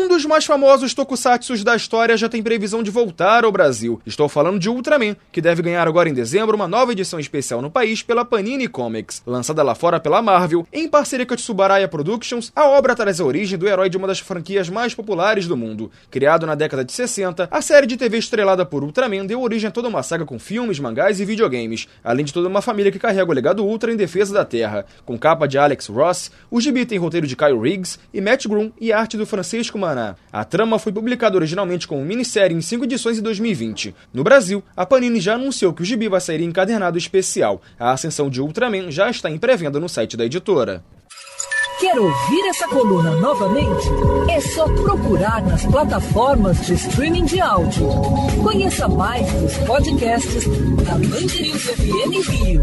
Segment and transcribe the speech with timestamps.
[0.00, 4.00] Um dos mais famosos tokusatsus da história já tem previsão de voltar ao Brasil.
[4.06, 7.70] Estou falando de Ultraman, que deve ganhar agora em dezembro uma nova edição especial no
[7.70, 9.22] país pela Panini Comics.
[9.26, 13.24] Lançada lá fora pela Marvel, em parceria com a Tsubaraya Productions, a obra traz a
[13.26, 15.90] origem do herói de uma das franquias mais populares do mundo.
[16.10, 19.70] Criado na década de 60, a série de TV estrelada por Ultraman deu origem a
[19.70, 23.30] toda uma saga com filmes, mangás e videogames, além de toda uma família que carrega
[23.30, 24.86] o legado Ultra em defesa da Terra.
[25.04, 28.70] Com capa de Alex Ross, o gibi tem roteiro de Kyle Riggs e Matt Groom
[28.80, 29.78] e arte do Francisco
[30.32, 33.94] A trama foi publicada originalmente como minissérie em cinco edições em 2020.
[34.12, 37.60] No Brasil, a Panini já anunciou que o gibi vai sair encadernado especial.
[37.78, 40.82] A ascensão de Ultraman já está em pré-venda no site da editora.
[41.80, 43.88] Quer ouvir essa coluna novamente?
[44.30, 47.88] É só procurar nas plataformas de streaming de áudio.
[48.42, 50.44] Conheça mais dos podcasts
[50.84, 52.62] da Mandirinhos FM Rio.